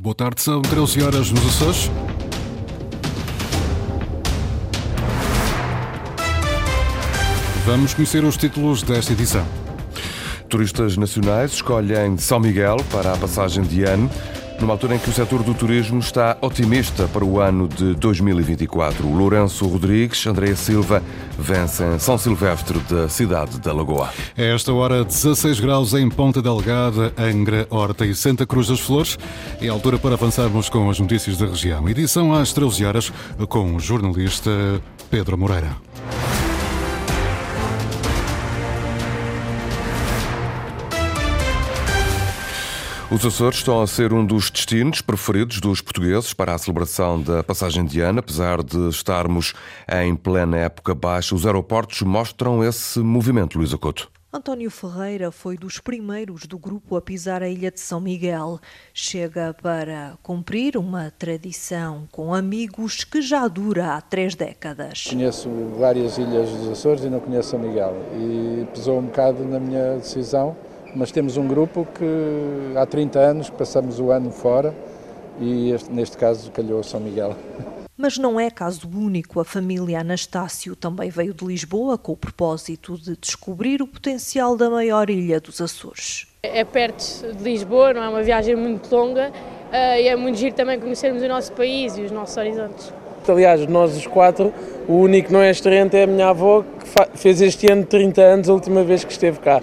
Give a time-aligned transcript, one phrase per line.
[0.00, 1.90] Boa tarde, são 13 horas nos Açores.
[7.66, 9.44] Vamos conhecer os títulos desta edição.
[10.48, 14.08] Turistas nacionais escolhem São Miguel para a passagem de ano,
[14.60, 19.08] numa altura em que o setor do turismo está otimista para o ano de 2024.
[19.08, 21.02] Lourenço Rodrigues, Andréa Silva
[21.38, 24.10] vencem São Silvestre da cidade da Lagoa.
[24.36, 29.18] É esta hora 16 graus em Ponta Delgada, Angra, Horta e Santa Cruz das Flores.
[29.60, 31.88] É a altura para avançarmos com as notícias da região.
[31.88, 33.12] Edição às 13 horas
[33.48, 34.50] com o jornalista
[35.10, 35.76] Pedro Moreira.
[43.10, 47.42] Os Açores estão a ser um dos destinos preferidos dos portugueses para a celebração da
[47.42, 48.18] passagem de ano.
[48.18, 49.54] Apesar de estarmos
[49.90, 54.10] em plena época baixa, os aeroportos mostram esse movimento, Luísa Couto.
[54.30, 58.60] António Ferreira foi dos primeiros do grupo a pisar a ilha de São Miguel.
[58.92, 65.06] Chega para cumprir uma tradição com amigos que já dura há três décadas.
[65.08, 67.96] Conheço várias ilhas dos Açores e não conheço São Miguel.
[68.20, 70.54] E pesou um bocado na minha decisão
[70.94, 74.74] mas temos um grupo que há 30 anos passamos o ano fora
[75.40, 77.36] e este, neste caso calhou São Miguel.
[77.96, 79.40] Mas não é caso único.
[79.40, 84.70] A família Anastácio também veio de Lisboa com o propósito de descobrir o potencial da
[84.70, 86.26] maior ilha dos Açores.
[86.42, 89.32] É perto de Lisboa, não é uma viagem muito longa
[89.72, 92.92] eh, e é muito giro também conhecermos o nosso país e os nossos horizontes.
[93.26, 94.54] Aliás, nós os quatro,
[94.88, 98.22] o único que não é estreante é a minha avó, que fez este ano 30
[98.22, 99.60] anos, a última vez que esteve cá.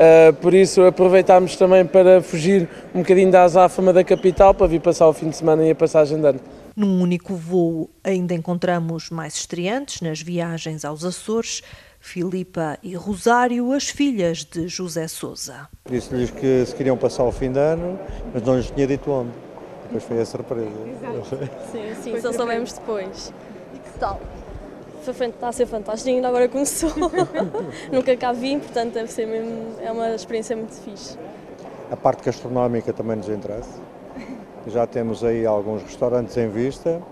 [0.00, 4.80] Uh, por isso aproveitámos também para fugir um bocadinho da azáfama da capital para vir
[4.80, 6.40] passar o fim de semana e a passagem de ano.
[6.74, 11.60] Num único voo ainda encontramos mais estreantes nas viagens aos Açores,
[12.00, 15.68] Filipa e Rosário, as filhas de José Souza.
[15.86, 17.98] Disse-lhes que se queriam passar o fim de ano,
[18.32, 19.32] mas não lhes tinha dito onde.
[19.82, 20.70] Depois foi a surpresa.
[20.96, 21.50] Exato.
[21.70, 23.34] Sim, sim, só soubemos depois.
[23.74, 24.18] E que tal?
[25.08, 26.90] Está a ser fantástico, ainda agora começou.
[27.90, 31.18] Nunca cá vim, portanto deve ser mesmo, é uma experiência muito fixe.
[31.90, 33.80] A parte gastronómica também nos interessa.
[34.66, 37.02] Já temos aí alguns restaurantes em vista.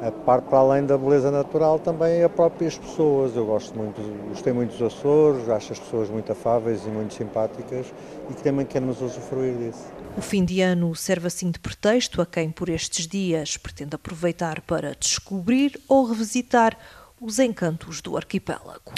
[0.00, 3.34] A parte para além da beleza natural também é as próprias pessoas.
[3.34, 7.86] Eu gosto muito, gostei muito dos Açores, acho as pessoas muito afáveis e muito simpáticas
[8.30, 9.84] e que também queremos usufruir disso.
[10.16, 14.60] O fim de ano serve assim de pretexto a quem por estes dias pretende aproveitar
[14.60, 16.78] para descobrir ou revisitar
[17.20, 18.92] os encantos do arquipélago.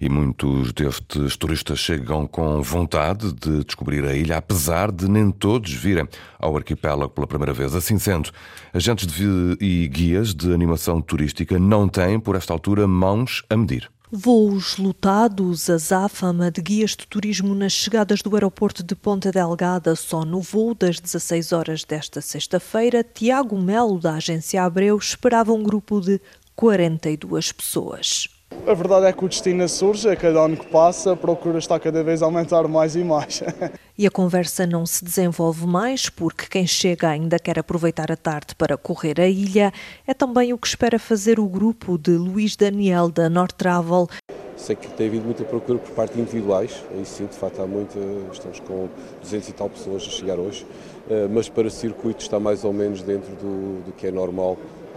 [0.00, 5.72] E muitos destes turistas chegam com vontade de descobrir a ilha, apesar de nem todos
[5.72, 7.74] virem ao arquipélago pela primeira vez.
[7.74, 8.30] Assim sendo,
[8.72, 13.90] agentes de e guias de animação turística não têm, por esta altura, mãos a medir.
[14.14, 19.96] Voos lotados, a záfama de guias de turismo nas chegadas do aeroporto de Ponta Delgada.
[19.96, 25.62] Só no voo das 16 horas desta sexta-feira, Tiago Melo, da agência Abreu, esperava um
[25.62, 26.20] grupo de
[26.54, 28.28] 42 pessoas.
[28.66, 31.80] A verdade é que o destino surge, a cada ano que passa, a procura está
[31.80, 33.42] cada vez a aumentar mais e mais.
[33.98, 38.54] E a conversa não se desenvolve mais porque quem chega ainda quer aproveitar a tarde
[38.56, 39.70] para correr a ilha.
[40.06, 44.08] É também o que espera fazer o grupo de Luís Daniel da North Travel.
[44.56, 47.66] Sei que tem havido muita procura por parte de individuais, aí sim, de facto há
[47.66, 47.98] muita,
[48.32, 48.88] estamos com
[49.20, 50.66] 200 e tal pessoas a chegar hoje,
[51.10, 54.56] eh, mas para circuito está mais ou menos dentro do, do que é normal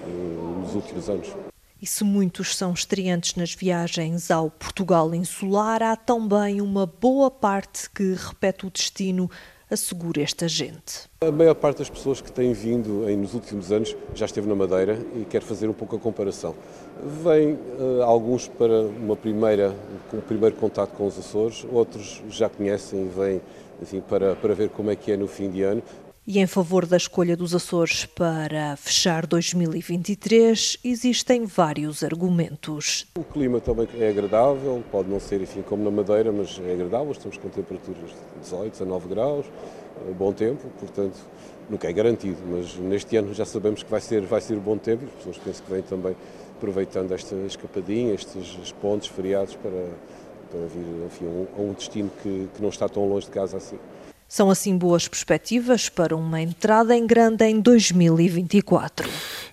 [0.10, 1.34] nos últimos anos.
[1.82, 7.90] E se muitos são estreantes nas viagens ao Portugal insular, há também uma boa parte
[7.90, 9.30] que repete o destino,
[9.70, 11.10] assegura esta gente.
[11.22, 15.00] A maior parte das pessoas que têm vindo nos últimos anos já esteve na Madeira
[15.16, 16.56] e quer fazer um pouco a comparação.
[17.24, 19.76] Vêm uh, alguns para uma primeira,
[20.14, 23.42] um primeiro contato com os Açores, outros já conhecem e vêm
[23.82, 25.84] enfim, para, para ver como é que é no fim de ano,
[26.28, 33.06] e em favor da escolha dos Açores para fechar 2023, existem vários argumentos.
[33.16, 37.12] O clima também é agradável, pode não ser enfim, como na Madeira, mas é agradável.
[37.12, 41.18] Estamos com temperaturas de 18, 19 graus, eh, bom tempo, portanto,
[41.69, 45.04] nunca é garantido, mas neste ano já sabemos que vai ser, vai ser bom tempo
[45.04, 46.16] e as pessoas pensam que vêm também
[46.57, 49.89] aproveitando esta escapadinha, estes pontos feriados para,
[50.50, 53.77] para vir enfim, a um destino que, que não está tão longe de casa assim.
[54.27, 59.07] São assim boas perspectivas para uma entrada em grande em 2024.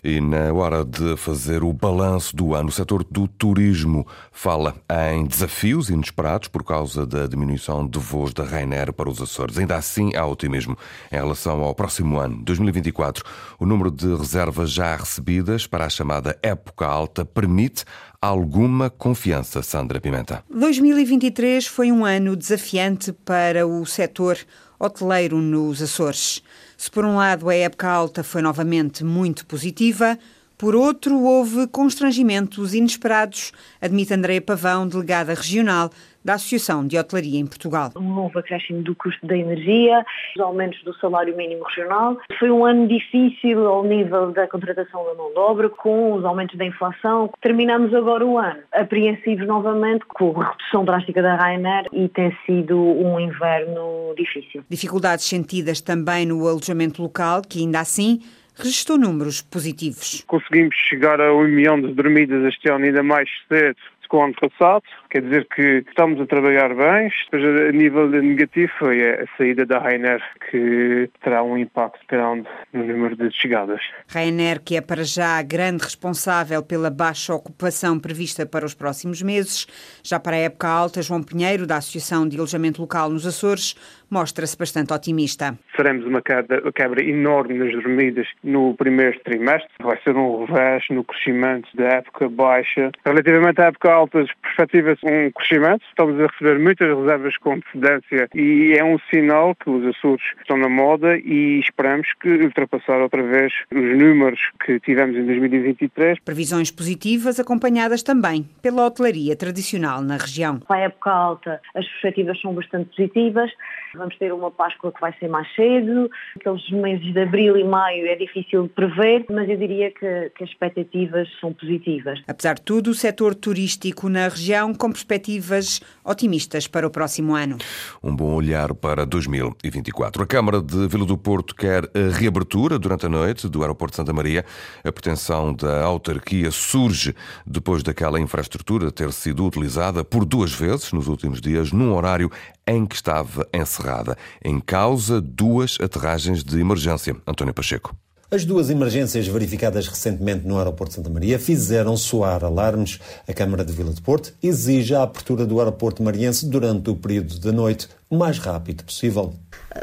[0.04, 4.74] E na hora de fazer o balanço do ano, o setor do turismo fala
[5.12, 9.56] em desafios inesperados por causa da diminuição de voos da Ryanair para os Açores.
[9.58, 10.76] Ainda assim, há otimismo
[11.12, 13.24] em relação ao próximo ano, 2024.
[13.60, 17.84] O número de reservas já recebidas para a chamada época alta permite
[18.20, 20.42] alguma confiança, Sandra Pimenta.
[20.50, 24.36] 2023 foi um ano desafiante para o setor
[24.82, 26.42] hoteleiro nos Açores.
[26.76, 30.18] Se por um lado a época alta foi novamente muito positiva,
[30.62, 35.90] por outro, houve constrangimentos inesperados, admite Andréa Pavão, delegada regional
[36.24, 37.90] da Associação de Hotelaria em Portugal.
[37.96, 40.06] Um novo acréscimo do custo da energia,
[40.36, 42.16] os aumentos do salário mínimo regional.
[42.38, 46.56] Foi um ano difícil ao nível da contratação da mão de obra, com os aumentos
[46.56, 47.28] da inflação.
[47.40, 52.78] Terminamos agora o ano apreensivos novamente com a redução drástica da Ryanair e tem sido
[52.78, 54.62] um inverno difícil.
[54.70, 58.20] Dificuldades sentidas também no alojamento local, que ainda assim
[58.56, 60.22] registrou números positivos.
[60.26, 63.76] Conseguimos chegar a um milhão de dormidas este ano ainda mais cedo
[64.08, 68.72] com o ano passado, quer dizer que estamos a trabalhar bem, mas a nível negativo
[68.78, 73.82] foi a saída da Rainer que terá um impacto grande no número de chegadas.
[74.08, 79.20] Rainer, que é para já a grande responsável pela baixa ocupação prevista para os próximos
[79.20, 79.66] meses,
[80.02, 83.76] já para a época alta, João Pinheiro, da Associação de Alojamento Local nos Açores,
[84.10, 85.58] mostra-se bastante otimista.
[85.74, 89.70] Faremos uma quebra, enorme nas dormidas no primeiro trimestre.
[89.80, 92.90] Vai ser um revés no crescimento da época baixa.
[93.04, 95.84] Relativamente à época alta, perspectiva um crescimento.
[95.88, 100.56] Estamos a receber muitas reservas com antecedência e é um sinal que os Açores estão
[100.56, 106.20] na moda e esperamos que ultrapassar outra vez os números que tivemos em 2023.
[106.20, 110.60] Previsões positivas acompanhadas também pela hotelaria tradicional na região.
[110.60, 113.50] Para a época alta, as perspectivas são bastante positivas.
[113.94, 118.06] Vamos ter uma Páscoa que vai ser mais cedo, aqueles meses de abril e maio
[118.06, 122.22] é difícil de prever, mas eu diria que, que as expectativas são positivas.
[122.26, 127.58] Apesar de tudo, o setor turístico na região perspectivas otimistas para o próximo ano.
[128.02, 130.22] Um bom olhar para 2024.
[130.22, 133.96] A Câmara de Vila do Porto quer a reabertura durante a noite do Aeroporto de
[133.96, 134.44] Santa Maria.
[134.84, 137.14] A pretensão da autarquia surge
[137.46, 142.30] depois daquela infraestrutura ter sido utilizada por duas vezes nos últimos dias, num horário
[142.66, 144.16] em que estava encerrada.
[144.44, 147.16] Em causa, duas aterragens de emergência.
[147.26, 147.96] António Pacheco.
[148.32, 152.98] As duas emergências verificadas recentemente no aeroporto de Santa Maria fizeram soar alarmes.
[153.28, 157.38] A Câmara de Vila de Porto exige a abertura do aeroporto mariense durante o período
[157.38, 159.34] da noite o mais rápido possível.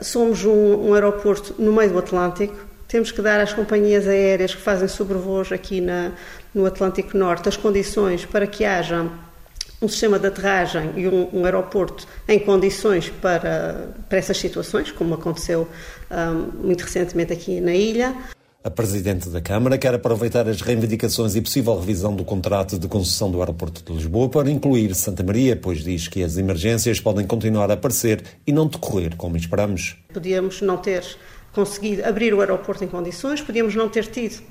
[0.01, 2.55] Somos um, um aeroporto no meio do Atlântico.
[2.87, 6.13] Temos que dar às companhias aéreas que fazem sobrevoos aqui na,
[6.51, 9.07] no Atlântico Norte as condições para que haja
[9.79, 15.13] um sistema de aterragem e um, um aeroporto em condições para, para essas situações, como
[15.13, 15.67] aconteceu
[16.09, 18.15] um, muito recentemente aqui na ilha.
[18.61, 23.31] A Presidente da Câmara quer aproveitar as reivindicações e possível revisão do contrato de concessão
[23.31, 27.71] do Aeroporto de Lisboa para incluir Santa Maria, pois diz que as emergências podem continuar
[27.71, 29.95] a aparecer e não decorrer como esperamos.
[30.13, 31.05] Podíamos não ter
[31.53, 34.43] conseguido abrir o aeroporto em condições, podíamos não ter tido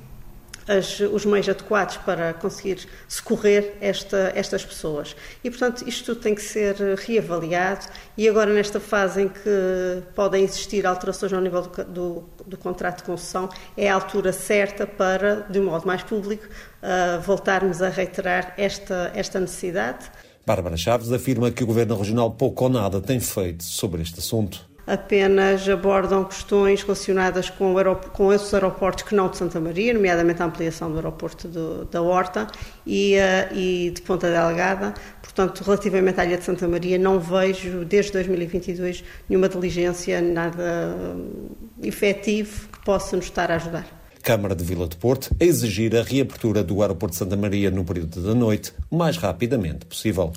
[0.69, 5.17] as, os meios adequados para conseguir socorrer esta, estas pessoas.
[5.43, 7.87] E, portanto, isto tudo tem que ser reavaliado
[8.17, 12.99] e agora nesta fase em que podem existir alterações ao nível do, do, do contrato
[12.99, 17.89] de concessão, é a altura certa para, de um modo mais público, uh, voltarmos a
[17.89, 20.11] reiterar esta, esta necessidade.
[20.45, 24.68] Bárbara Chaves afirma que o Governo Regional pouco ou nada tem feito sobre este assunto
[24.89, 27.75] apenas abordam questões relacionadas com,
[28.13, 32.01] com esses aeroportos que não de Santa Maria, nomeadamente a ampliação do aeroporto do, da
[32.01, 32.47] Horta
[32.87, 34.95] e, uh, e, de Ponta Delgada.
[35.21, 41.57] Portanto, relativamente à Ilha de Santa Maria, não vejo desde 2022 nenhuma diligência, nada uh,
[41.83, 43.98] efetivo que possa nos estar a ajudar.
[44.29, 47.83] Câmara de Vila de Porto a exigir a reabertura do aeroporto de Santa Maria no
[47.83, 50.35] período da noite o mais rapidamente possível.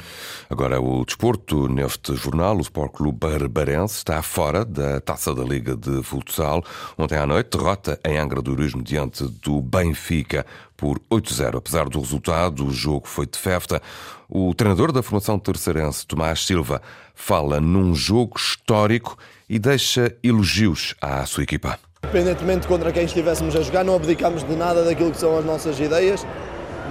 [0.49, 1.67] Agora o desporto.
[1.67, 6.63] Neste jornal, o Sport Clube Barbarense está fora da Taça da Liga de Futsal.
[6.97, 10.45] Ontem à noite, derrota em Angra do Heroísmo diante do Benfica
[10.77, 11.57] por 8-0.
[11.57, 13.81] Apesar do resultado, o jogo foi de festa.
[14.29, 16.81] O treinador da formação terceirense, Tomás Silva,
[17.13, 19.17] fala num jogo histórico
[19.49, 21.77] e deixa elogios à sua equipa.
[22.03, 25.79] Independentemente contra quem estivéssemos a jogar, não abdicámos de nada daquilo que são as nossas
[25.79, 26.27] ideias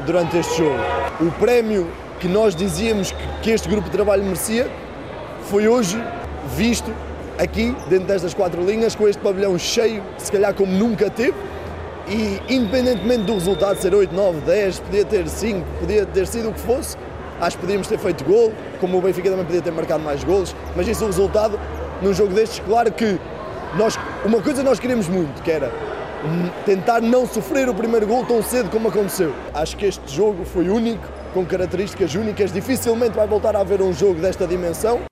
[0.07, 0.79] durante este jogo.
[1.21, 1.87] O prémio
[2.19, 4.67] que nós dizíamos que este grupo de trabalho merecia
[5.51, 6.03] foi hoje
[6.57, 6.91] visto
[7.39, 11.35] aqui, dentro destas quatro linhas, com este pavilhão cheio, se calhar como nunca teve.
[12.09, 16.55] E independentemente do resultado ser 8, 9, 10, podia ter 5, podia ter sido o
[16.55, 16.97] que fosse,
[17.39, 20.57] acho que podíamos ter feito gol, como o Benfica também podia ter marcado mais golos,
[20.75, 21.61] mas isso é o resultado
[22.01, 23.19] num jogo destes, claro que
[23.77, 25.73] nós, uma coisa nós queríamos muito, que era
[26.65, 29.35] tentar não sofrer o primeiro gol tão cedo como aconteceu.
[29.55, 32.53] Acho que este jogo foi único, com características únicas.
[32.53, 35.10] Dificilmente vai voltar a haver um jogo desta dimensão.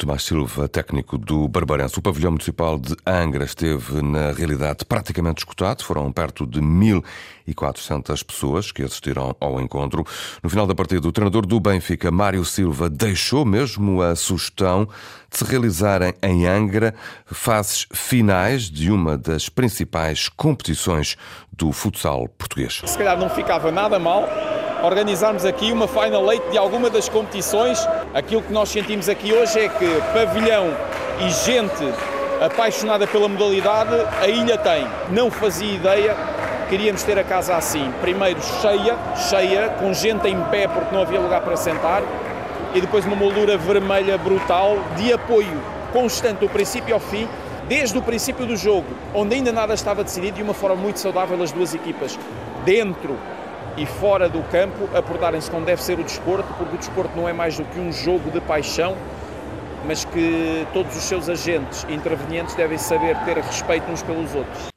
[0.00, 1.98] Tomás Silva, técnico do Barbarense.
[1.98, 5.84] O pavilhão municipal de Angra esteve, na realidade, praticamente escutado.
[5.84, 10.02] Foram perto de 1.400 pessoas que assistiram ao encontro.
[10.42, 14.88] No final da partida, o treinador do Benfica, Mário Silva, deixou mesmo a sugestão
[15.30, 16.94] de se realizarem em Angra
[17.26, 21.18] fases finais de uma das principais competições
[21.52, 22.80] do futsal português.
[22.86, 24.26] Se calhar não ficava nada mal
[24.82, 27.86] organizarmos aqui uma final eight de alguma das competições.
[28.14, 30.74] Aquilo que nós sentimos aqui hoje é que pavilhão
[31.20, 31.92] e gente
[32.40, 34.86] apaixonada pela modalidade a ilha tem.
[35.10, 36.16] Não fazia ideia
[36.70, 37.92] queríamos ter a casa assim.
[38.00, 38.96] Primeiro cheia,
[39.28, 42.00] cheia, com gente em pé porque não havia lugar para sentar,
[42.72, 45.60] e depois uma moldura vermelha brutal de apoio
[45.92, 47.28] constante do princípio ao fim,
[47.66, 51.42] desde o princípio do jogo, onde ainda nada estava decidido, de uma forma muito saudável
[51.42, 52.16] as duas equipas,
[52.64, 53.16] dentro
[53.76, 57.32] e fora do campo abordarem-se como deve ser o desporto, porque o desporto não é
[57.32, 58.96] mais do que um jogo de paixão,
[59.86, 64.69] mas que todos os seus agentes intervenientes devem saber ter respeito uns pelos outros.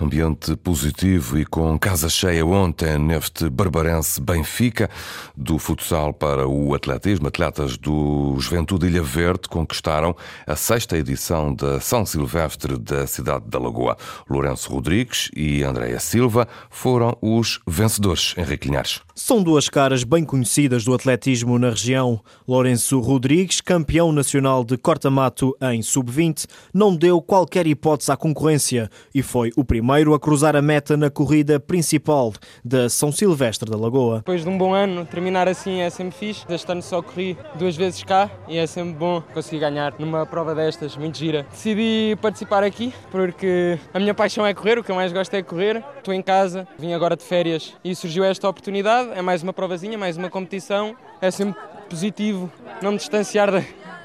[0.00, 4.88] Ambiente positivo e com casa cheia ontem neste Barbarense Benfica,
[5.36, 7.28] do futsal para o atletismo.
[7.28, 10.16] Atletas do Juventude Ilha Verde conquistaram
[10.46, 13.94] a sexta edição da São Silvestre da cidade da Lagoa.
[14.28, 18.34] Lourenço Rodrigues e Andréia Silva foram os vencedores.
[18.38, 19.02] Henrique Linhares.
[19.14, 22.22] São duas caras bem conhecidas do atletismo na região.
[22.48, 29.22] Lourenço Rodrigues, campeão nacional de corta-mato em sub-20, não deu qualquer hipótese à concorrência e
[29.22, 32.32] foi o primeiro a cruzar a meta na corrida principal
[32.64, 34.18] da São Silvestre da Lagoa.
[34.18, 36.44] Depois de um bom ano, terminar assim é sempre fixe.
[36.48, 40.54] Este ano só corri duas vezes cá e é sempre bom conseguir ganhar numa prova
[40.54, 41.44] destas, muito gira.
[41.50, 45.42] Decidi participar aqui porque a minha paixão é correr, o que eu mais gosto é
[45.42, 45.82] correr.
[45.98, 49.10] Estou em casa, vim agora de férias e surgiu esta oportunidade.
[49.14, 50.94] É mais uma provazinha, mais uma competição.
[51.20, 53.50] É sempre positivo não me distanciar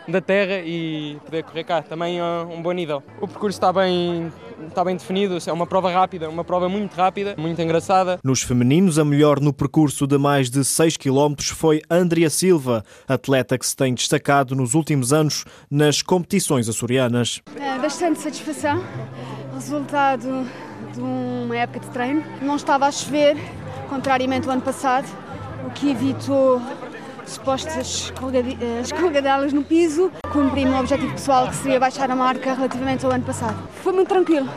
[0.08, 1.82] da terra e poder correr cá.
[1.82, 3.04] Também é um bom nível.
[3.20, 4.32] O percurso está bem,
[4.68, 8.20] está bem definido, é uma prova rápida, uma prova muito rápida, muito engraçada.
[8.24, 13.58] Nos femininos, a melhor no percurso de mais de 6 km foi Andrea Silva, atleta
[13.58, 17.42] que se tem destacado nos últimos anos nas competições açorianas.
[17.60, 18.84] É bastante satisfação,
[19.54, 20.46] resultado
[20.94, 22.24] de uma época de treino.
[22.42, 23.38] Não estava a chover,
[23.90, 25.08] contrariamente ao ano passado,
[25.66, 26.62] o que evitou
[27.32, 28.12] supostas
[28.82, 30.12] escorregadelas no piso.
[30.32, 33.58] Cumpri o meu objetivo pessoal, que seria baixar a marca relativamente ao ano passado.
[33.84, 34.50] Foi muito tranquilo.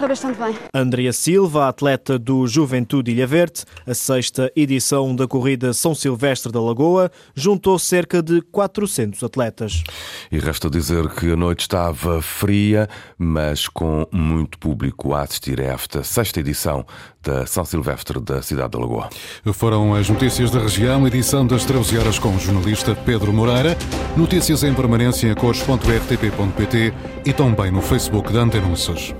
[0.00, 0.56] Correu bastante bem.
[0.72, 6.58] Andrea Silva, atleta do Juventude Ilha Verde, a sexta edição da corrida São Silvestre da
[6.58, 9.84] Lagoa, juntou cerca de 400 atletas.
[10.32, 12.88] E resta dizer que a noite estava fria,
[13.18, 16.86] mas com muito público a assistir a esta sexta edição
[17.22, 19.10] da São Silvestre da cidade da Lagoa.
[19.52, 23.76] Foram as notícias da região, edição das 13 horas com o jornalista Pedro Moreira.
[24.16, 26.94] Notícias em permanência em cores.rtp.pt
[27.26, 29.14] e também no Facebook da Antenúncios.